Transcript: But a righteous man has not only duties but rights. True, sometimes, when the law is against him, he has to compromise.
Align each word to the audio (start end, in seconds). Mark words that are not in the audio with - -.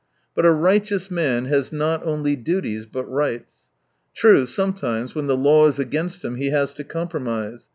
But 0.33 0.47
a 0.47 0.51
righteous 0.51 1.11
man 1.11 1.45
has 1.45 1.71
not 1.71 2.03
only 2.03 2.35
duties 2.35 2.87
but 2.87 3.05
rights. 3.07 3.69
True, 4.15 4.47
sometimes, 4.47 5.13
when 5.13 5.27
the 5.27 5.37
law 5.37 5.67
is 5.67 5.77
against 5.77 6.25
him, 6.25 6.37
he 6.37 6.49
has 6.49 6.73
to 6.73 6.83
compromise. 6.83 7.69